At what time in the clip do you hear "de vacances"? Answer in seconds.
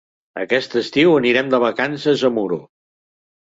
1.53-2.25